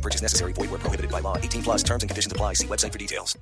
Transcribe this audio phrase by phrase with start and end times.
[0.00, 0.54] No purchase necessary.
[0.54, 1.36] Void where prohibited by law.
[1.36, 2.54] 18 plus terms and conditions apply.
[2.54, 3.38] See website for details.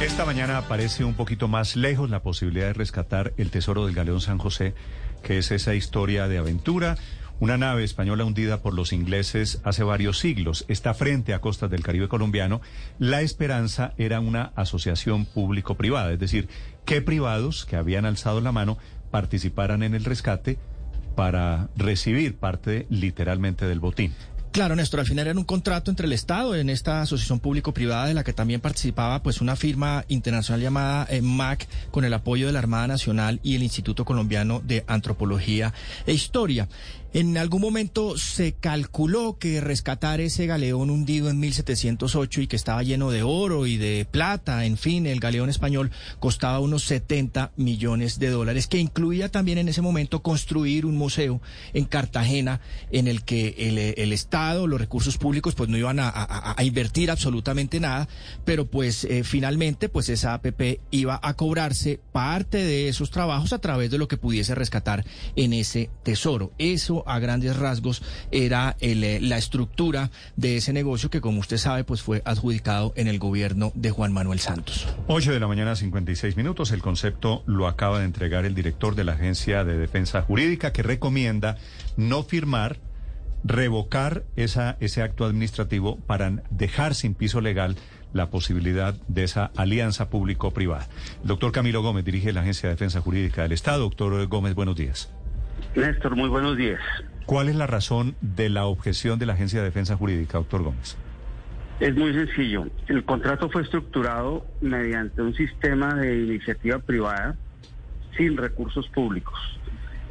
[0.00, 4.20] Esta mañana aparece un poquito más lejos la posibilidad de rescatar el tesoro del Galeón
[4.20, 4.74] San José,
[5.22, 6.96] que es esa historia de aventura.
[7.40, 11.82] Una nave española hundida por los ingleses hace varios siglos está frente a costas del
[11.82, 12.60] Caribe colombiano.
[12.98, 16.48] La esperanza era una asociación público-privada, es decir,
[16.84, 18.78] que privados que habían alzado la mano
[19.10, 20.58] participaran en el rescate
[21.16, 24.14] para recibir parte literalmente del botín.
[24.52, 28.12] Claro, Néstor, al final era un contrato entre el Estado en esta asociación público-privada de
[28.12, 32.52] la que también participaba pues una firma internacional llamada eh, MAC con el apoyo de
[32.52, 35.72] la Armada Nacional y el Instituto Colombiano de Antropología
[36.04, 36.68] e Historia.
[37.14, 42.82] En algún momento se calculó que rescatar ese galeón hundido en 1708 y que estaba
[42.82, 45.90] lleno de oro y de plata, en fin, el galeón español
[46.20, 51.42] costaba unos 70 millones de dólares, que incluía también en ese momento construir un museo
[51.74, 57.10] en Cartagena en el que el, Estado, los recursos públicos, pues no iban a invertir
[57.10, 58.08] absolutamente nada,
[58.46, 63.58] pero pues eh, finalmente pues esa APP iba a cobrarse parte de esos trabajos a
[63.58, 65.04] través de lo que pudiese rescatar
[65.36, 66.52] en ese tesoro.
[66.58, 71.58] Eso a grandes rasgos era el, eh, la estructura de ese negocio que, como usted
[71.58, 74.86] sabe, pues fue adjudicado en el gobierno de Juan Manuel Santos.
[75.06, 76.72] 8 de la mañana, 56 minutos.
[76.72, 80.82] El concepto lo acaba de entregar el director de la Agencia de Defensa Jurídica que
[80.82, 81.56] recomienda
[81.96, 82.78] no firmar
[83.44, 87.76] revocar esa, ese acto administrativo para dejar sin piso legal
[88.12, 90.88] la posibilidad de esa alianza público-privada.
[91.22, 93.80] El doctor Camilo Gómez dirige la Agencia de Defensa Jurídica del Estado.
[93.80, 95.10] Doctor Gómez, buenos días.
[95.74, 96.80] Néstor, muy buenos días.
[97.26, 100.96] ¿Cuál es la razón de la objeción de la Agencia de Defensa Jurídica, doctor Gómez?
[101.80, 102.66] Es muy sencillo.
[102.88, 107.36] El contrato fue estructurado mediante un sistema de iniciativa privada
[108.16, 109.38] sin recursos públicos.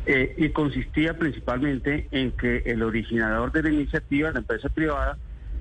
[0.07, 5.17] Eh, y consistía principalmente en que el originador de la iniciativa, la empresa privada,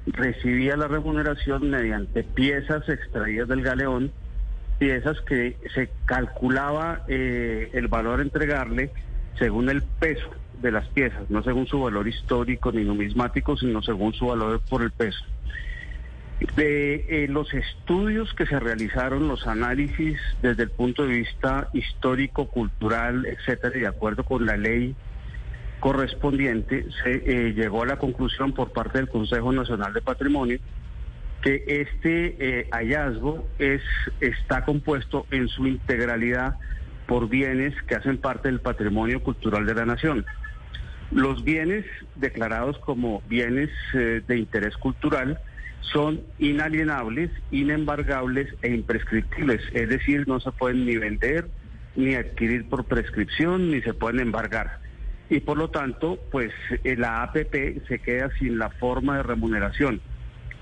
[0.06, 4.10] recibía la remuneración mediante piezas extraídas del galeón,
[4.78, 8.90] piezas que se calculaba eh, el valor a entregarle
[9.38, 10.30] según el peso
[10.60, 14.82] de las piezas, no según su valor histórico ni numismático, sino según su valor por
[14.82, 15.24] el peso.
[16.56, 22.48] De eh, los estudios que se realizaron, los análisis desde el punto de vista histórico,
[22.48, 24.94] cultural, etcétera, y de acuerdo con la ley
[25.80, 30.58] correspondiente, se eh, llegó a la conclusión por parte del Consejo Nacional de Patrimonio
[31.42, 33.82] que este eh, hallazgo es,
[34.20, 36.56] está compuesto en su integralidad
[37.10, 40.24] por bienes que hacen parte del patrimonio cultural de la nación.
[41.10, 41.84] Los bienes
[42.14, 45.40] declarados como bienes eh, de interés cultural
[45.80, 51.48] son inalienables, inembargables e imprescriptibles, es decir, no se pueden ni vender,
[51.96, 54.78] ni adquirir por prescripción, ni se pueden embargar.
[55.28, 56.52] Y por lo tanto, pues
[56.84, 60.00] eh, la APP se queda sin la forma de remuneración.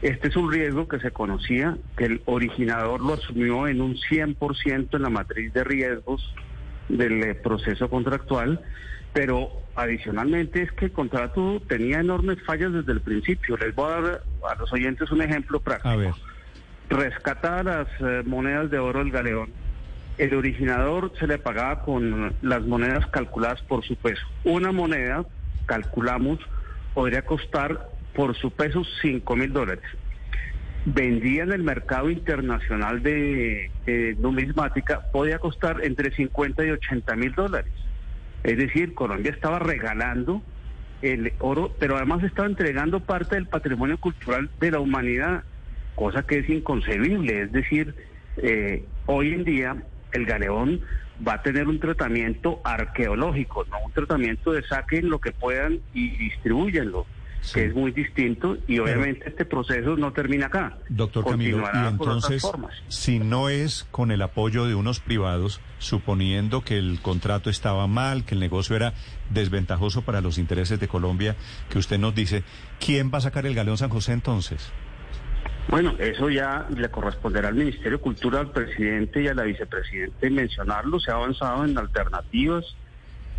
[0.02, 4.94] Este es un riesgo que se conocía, que el originador lo asumió en un 100%
[4.94, 6.34] en la matriz de riesgos
[6.88, 8.60] del eh, proceso contractual,
[9.12, 13.56] pero adicionalmente es que el contrato tenía enormes fallas desde el principio.
[13.56, 15.88] Les voy a dar a los oyentes un ejemplo práctico.
[15.88, 16.14] A ver.
[16.88, 19.50] Rescatar las eh, monedas de oro del galeón.
[20.16, 24.26] El originador se le pagaba con las monedas calculadas por su peso.
[24.44, 25.24] Una moneda,
[25.66, 26.38] calculamos,
[26.94, 27.88] podría costar
[28.18, 29.84] por su peso 5 mil dólares.
[30.86, 37.32] Vendía en el mercado internacional de, de numismática, podía costar entre 50 y 80 mil
[37.32, 37.70] dólares.
[38.42, 40.42] Es decir, Colombia estaba regalando
[41.00, 45.44] el oro, pero además estaba entregando parte del patrimonio cultural de la humanidad,
[45.94, 47.42] cosa que es inconcebible.
[47.42, 47.94] Es decir,
[48.38, 49.76] eh, hoy en día
[50.10, 50.80] el galeón
[51.26, 56.16] va a tener un tratamiento arqueológico, no un tratamiento de saquen lo que puedan y
[56.16, 57.06] distribuyenlo.
[57.40, 57.54] Sí.
[57.54, 60.76] que es muy distinto y obviamente este proceso no termina acá.
[60.88, 62.42] Doctor Camilo, y entonces,
[62.88, 68.24] si no es con el apoyo de unos privados, suponiendo que el contrato estaba mal,
[68.24, 68.92] que el negocio era
[69.30, 71.36] desventajoso para los intereses de Colombia,
[71.70, 72.42] que usted nos dice,
[72.84, 74.72] ¿quién va a sacar el Galeón San José entonces?
[75.68, 80.30] Bueno, eso ya le corresponderá al Ministerio de Cultura, al presidente y a la vicepresidente
[80.30, 80.98] mencionarlo.
[80.98, 82.64] Se ha avanzado en alternativas.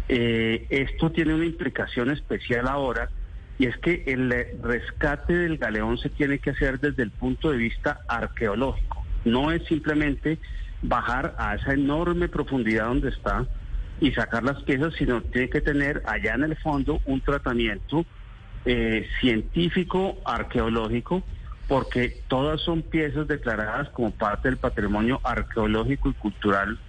[0.07, 3.09] Eh, esto tiene una implicación especial ahora
[3.59, 7.51] y es que el eh, rescate del galeón se tiene que hacer desde el punto
[7.51, 9.05] de vista arqueológico.
[9.25, 10.39] No es simplemente
[10.81, 13.45] bajar a esa enorme profundidad donde está
[13.99, 18.05] y sacar las piezas, sino tiene que tener allá en el fondo un tratamiento
[18.63, 21.21] eh, científico, arqueológico,
[21.67, 26.79] porque todas son piezas declaradas como parte del patrimonio arqueológico y cultural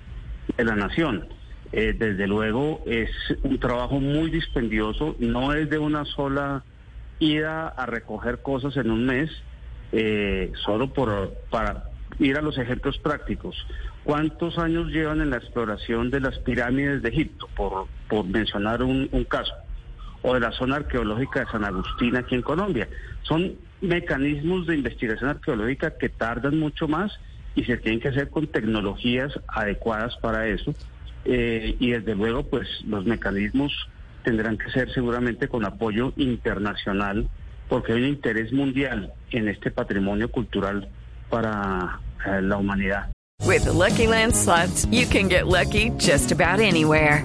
[0.57, 1.27] de la nación.
[1.73, 3.11] Eh, desde luego es
[3.43, 6.65] un trabajo muy dispendioso, no es de una sola
[7.21, 9.31] ida a recoger cosas en un mes,
[9.93, 11.85] eh, solo por, para
[12.19, 13.57] ir a los ejemplos prácticos.
[14.03, 19.09] ¿Cuántos años llevan en la exploración de las pirámides de Egipto, por, por mencionar un,
[19.13, 19.53] un caso?
[20.23, 22.89] O de la zona arqueológica de San Agustín aquí en Colombia.
[23.23, 27.13] Son mecanismos de investigación arqueológica que tardan mucho más
[27.55, 30.75] y se tienen que hacer con tecnologías adecuadas para eso.
[31.25, 33.73] Eh, y desde luego, pues los mecanismos
[34.25, 37.29] tendrán que ser seguramente con apoyo internacional,
[37.69, 40.89] porque hay un interés mundial en este patrimonio cultural
[41.29, 43.11] para eh, la humanidad.
[43.47, 44.35] With the Lucky Land
[44.91, 47.25] you can get lucky just about anywhere.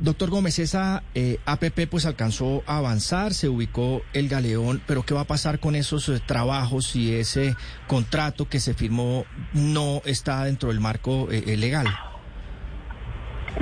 [0.00, 5.12] Doctor Gómez, esa eh, APP pues alcanzó a avanzar, se ubicó el galeón, pero ¿qué
[5.12, 7.56] va a pasar con esos eh, trabajos si ese
[7.88, 9.24] contrato que se firmó
[9.54, 11.88] no está dentro del marco eh, legal?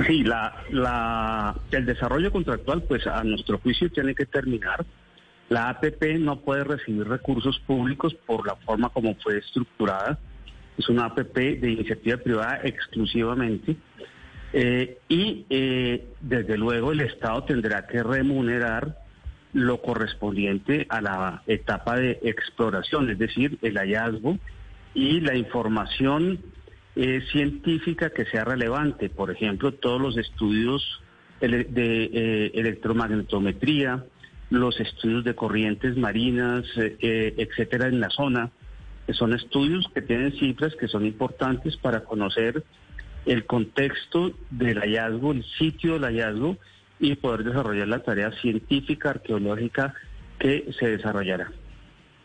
[0.05, 4.85] Sí, la, la, el desarrollo contractual, pues a nuestro juicio tiene que terminar.
[5.49, 10.19] La APP no puede recibir recursos públicos por la forma como fue estructurada.
[10.77, 13.75] Es una APP de iniciativa privada exclusivamente.
[14.53, 18.97] Eh, y eh, desde luego el Estado tendrá que remunerar
[19.53, 24.37] lo correspondiente a la etapa de exploración, es decir, el hallazgo
[24.93, 26.39] y la información
[26.95, 29.09] eh, científica que sea relevante.
[29.09, 31.01] Por ejemplo, todos los estudios
[31.39, 34.03] de electromagnetometría,
[34.49, 38.49] los estudios de corrientes marinas, etcétera, en la zona,
[39.11, 42.63] son estudios que tienen cifras que son importantes para conocer
[43.27, 46.57] el contexto del hallazgo, el sitio del hallazgo
[46.99, 49.93] y poder desarrollar la tarea científica, arqueológica
[50.39, 51.51] que se desarrollará.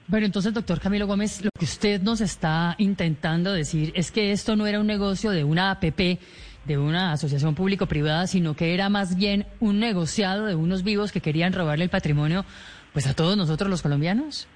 [0.06, 4.56] Bueno, entonces, doctor Camilo Gómez, lo que usted nos está intentando decir es que esto
[4.56, 6.18] no era un negocio de una APP,
[6.64, 11.20] de una asociación público-privada, sino que era más bien un negociado de unos vivos que
[11.20, 12.44] querían robarle el patrimonio
[12.92, 14.46] pues a todos nosotros los colombianos.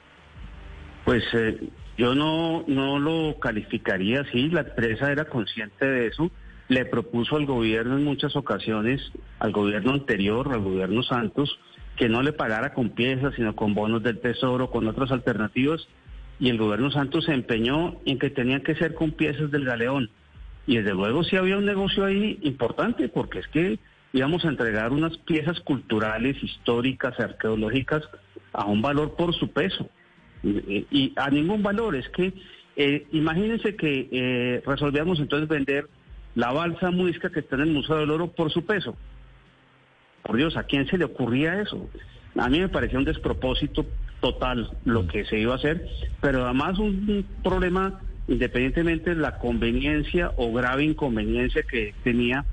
[1.04, 6.30] Pues eh, yo no, no lo calificaría así, la empresa era consciente de eso,
[6.68, 9.00] le propuso al gobierno en muchas ocasiones,
[9.38, 11.58] al gobierno anterior, al gobierno Santos,
[11.96, 15.88] que no le pagara con piezas, sino con bonos del Tesoro, con otras alternativas,
[16.38, 20.10] y el gobierno Santos se empeñó en que tenían que ser con piezas del galeón.
[20.66, 23.78] Y desde luego sí había un negocio ahí importante, porque es que
[24.12, 28.02] íbamos a entregar unas piezas culturales, históricas, arqueológicas,
[28.52, 29.88] a un valor por su peso
[30.90, 31.96] y a ningún valor.
[31.96, 32.32] Es que
[32.76, 35.88] eh, imagínense que eh, resolvíamos entonces vender
[36.34, 38.94] la balsa muisca que está en el Museo del Oro por su peso.
[40.22, 41.88] Por Dios, ¿a quién se le ocurría eso?
[42.36, 43.86] A mí me parecía un despropósito
[44.20, 45.88] total lo que se iba a hacer,
[46.20, 52.44] pero además un, problema independientemente de la conveniencia o grave inconveniencia que tenía,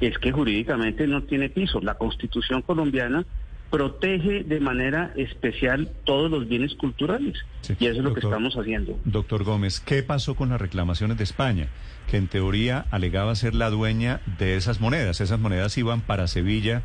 [0.00, 1.80] es que jurídicamente no tiene piso.
[1.80, 3.24] La constitución colombiana
[3.70, 7.36] protege de manera especial todos los bienes culturales.
[7.78, 8.98] y eso es lo que estamos haciendo.
[9.04, 11.68] Doctor Gómez, ¿qué pasó con las reclamaciones de España?
[12.10, 15.20] Que en teoría alegaba ser la dueña de esas monedas.
[15.20, 16.82] Esas monedas iban para Sevilla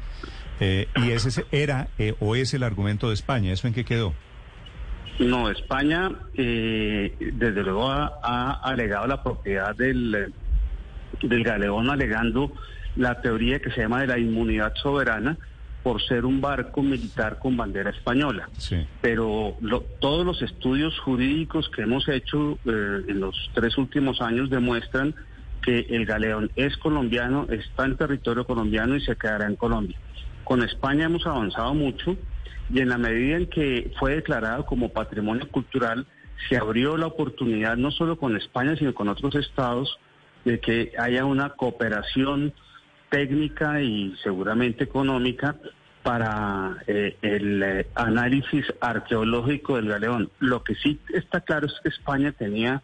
[0.59, 3.53] eh, y ese era eh, o es el argumento de España.
[3.53, 4.13] ¿Eso en qué quedó?
[5.19, 10.33] No, España eh, desde luego ha, ha, alegado la propiedad del,
[11.21, 12.51] del galeón alegando
[12.95, 15.38] la teoría que se llama de la inmunidad soberana
[15.83, 18.50] por ser un barco militar con bandera española.
[19.01, 19.55] Pero
[20.00, 25.15] todos los estudios jurídicos que hemos hecho eh, en los tres últimos años demuestran
[25.61, 29.97] que el galeón es colombiano, está en territorio colombiano y se quedará en Colombia.
[30.43, 32.17] Con España hemos avanzado mucho
[32.73, 36.05] y en la medida en que fue declarado como patrimonio cultural,
[36.50, 40.00] se abrió la oportunidad no solo con España, sino con otros estados,
[40.45, 42.53] de que haya una cooperación
[43.11, 45.57] técnica y seguramente económica
[46.01, 50.31] para eh, el eh, análisis arqueológico del galeón.
[50.39, 52.81] Lo que sí está claro es que España tenía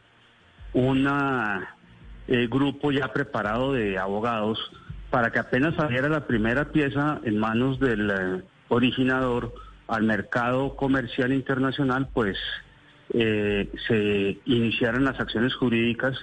[0.74, 1.76] una
[2.28, 4.60] eh, grupo ya preparado de abogados
[5.10, 9.54] para que apenas saliera la primera pieza en manos del originador
[9.88, 12.38] al mercado comercial internacional, pues
[13.10, 16.18] se iniciaran las acciones jurídicas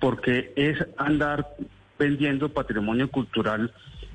[0.00, 1.46] porque es andar
[2.00, 3.72] vendiendo patrimonio cultural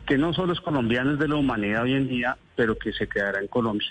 [0.08, 3.08] que no solo es colombiano, es de la humanidad hoy en día, pero que se
[3.08, 3.88] quedará en Colombia.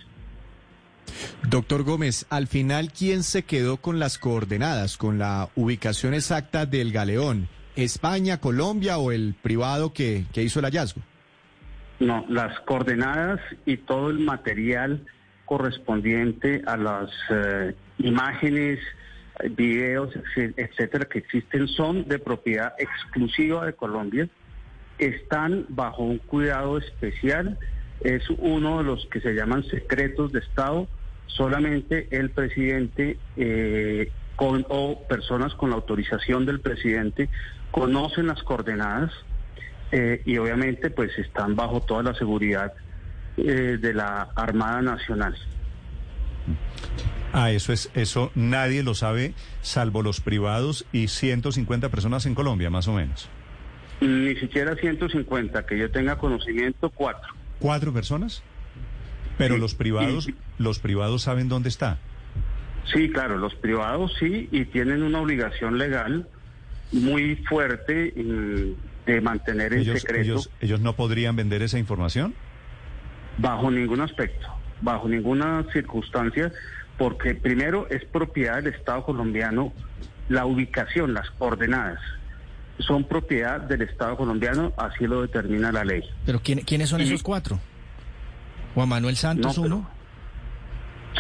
[1.49, 6.93] Doctor Gómez, al final, ¿quién se quedó con las coordenadas, con la ubicación exacta del
[6.93, 7.49] galeón?
[7.77, 11.03] ¿España, Colombia o el privado que, que hizo el hallazgo?
[12.01, 15.05] No, las coordenadas y todo el material
[15.45, 18.79] correspondiente a las eh, imágenes,
[19.51, 24.29] videos, etcétera, que existen son de propiedad exclusiva de Colombia,
[24.99, 27.59] están bajo un cuidado especial,
[28.01, 30.89] es uno de los que se llaman secretos de Estado,
[31.27, 37.29] solamente el presidente eh, o personas con la autorización del presidente
[37.71, 39.13] conocen las coordenadas
[39.93, 42.73] eh, y obviamente pues están bajo toda la seguridad
[43.37, 45.37] eh, de la Armada Nacional.
[47.37, 52.71] Ah, eso es, eso nadie lo sabe, salvo los privados y 150 personas en Colombia,
[52.71, 53.29] más o menos.
[54.01, 57.35] Ni siquiera 150, que yo tenga conocimiento, cuatro.
[57.59, 58.45] ¿Cuatro personas?
[59.37, 61.99] Pero los privados, los privados saben dónde está.
[62.93, 66.29] Sí, claro, los privados sí, y tienen una obligación legal
[66.93, 68.13] muy fuerte
[69.07, 70.23] de mantener en ellos, secreto.
[70.23, 72.33] Ellos, ellos no podrían vender esa información.
[73.39, 74.47] Bajo ningún aspecto,
[74.81, 76.53] bajo ninguna circunstancia,
[76.99, 79.73] porque primero es propiedad del Estado colombiano
[80.29, 81.99] la ubicación, las coordenadas.
[82.79, 86.03] Son propiedad del Estado colombiano, así lo determina la ley.
[86.27, 87.61] ¿Pero quién, quiénes son Y- esos cuatro?
[88.75, 89.91] Juan Manuel Santos, No, pero- uno.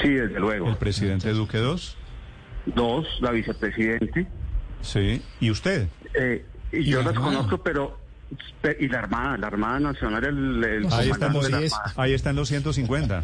[0.02, 0.68] Sí, desde luego.
[0.68, 1.96] El presidente Duque dos.
[2.66, 4.26] Dos, la vicepresidente.
[4.80, 5.22] Sí.
[5.40, 5.88] ¿Y usted?
[6.14, 7.98] Eh, y yo la las conozco, pero...
[8.80, 11.64] Y la Armada, la Armada Nacional, el, el Ahí están, comandante los, de la sí
[11.64, 11.72] es.
[11.74, 11.92] Armada.
[11.96, 13.22] ahí están los 150.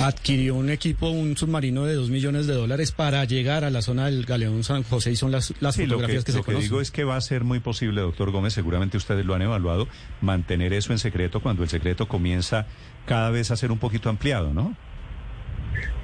[0.00, 4.06] adquirió un equipo, un submarino de 2 millones de dólares para llegar a la zona
[4.06, 6.40] del Galeón San José y son las, las Sí, lo que, fotografías que, lo se
[6.40, 6.68] que conocen.
[6.68, 9.88] digo es que va a ser muy posible, doctor Gómez, seguramente ustedes lo han evaluado,
[10.20, 12.66] mantener eso en secreto cuando el secreto comienza
[13.06, 14.74] cada vez a ser un poquito ampliado, ¿no?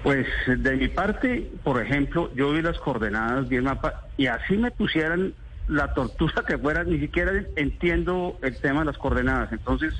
[0.02, 4.56] Pues de mi parte, por ejemplo, yo vi las coordenadas, vi el mapa, y así
[4.56, 5.34] me pusieran
[5.68, 9.52] la tortura que fuera, ni siquiera entiendo el tema de las coordenadas.
[9.52, 9.94] Entonces,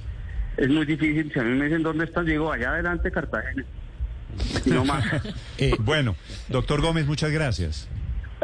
[0.56, 1.30] es muy difícil.
[1.32, 3.64] Si a mí me dicen dónde están, digo, allá adelante Cartagena.
[4.64, 5.04] Y no más.
[5.58, 6.14] Eh, bueno,
[6.48, 7.88] doctor Gómez, muchas gracias.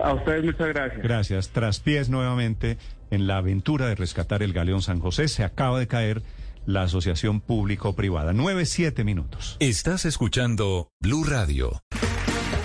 [0.02, 1.02] A ustedes muchas gracias.
[1.02, 1.50] Gracias.
[1.50, 2.78] Traspiés nuevamente
[3.11, 5.28] en la aventura de rescatar el galeón San José.
[5.28, 6.23] Se acaba de caer
[6.66, 8.33] la asociación público-privada.
[8.33, 9.57] Nueve, siete minutos.
[9.61, 11.83] Estás escuchando Blue Radio.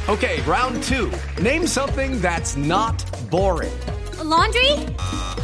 [0.08, 1.12] Okay, round two.
[1.40, 2.96] Name something that's not
[3.30, 3.70] boring.
[4.30, 4.72] Laundry?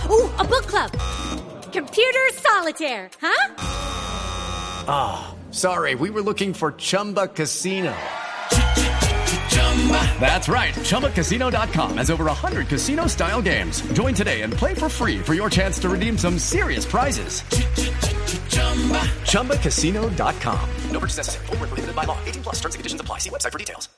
[0.10, 0.92] Ooh, a book club.
[1.74, 3.56] Computer solitaire, huh?
[4.88, 7.94] Ah, sorry, we were looking for Chumba Casino.
[10.20, 10.74] That's right.
[10.74, 13.82] ChumbaCasino.com has over 100 casino style games.
[13.94, 17.42] Join today and play for free for your chance to redeem some serious prizes.
[19.32, 20.70] ChumbaCasino.com.
[20.92, 21.46] No purchase necessary.
[21.48, 22.18] Where prohibited by law.
[22.26, 23.20] 18 plus terms and conditions apply.
[23.20, 23.90] See website for details.